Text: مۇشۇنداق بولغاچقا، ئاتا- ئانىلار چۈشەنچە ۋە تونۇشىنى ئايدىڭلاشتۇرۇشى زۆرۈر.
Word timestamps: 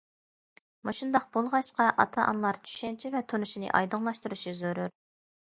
مۇشۇنداق 0.87 1.27
بولغاچقا، 1.37 1.87
ئاتا- 2.05 2.25
ئانىلار 2.31 2.59
چۈشەنچە 2.65 3.13
ۋە 3.19 3.23
تونۇشىنى 3.35 3.71
ئايدىڭلاشتۇرۇشى 3.75 4.57
زۆرۈر. 4.65 4.93